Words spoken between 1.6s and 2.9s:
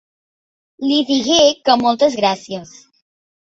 que moltes gràcies.